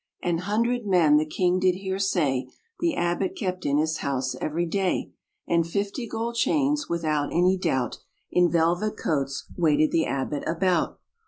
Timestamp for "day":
4.65-5.11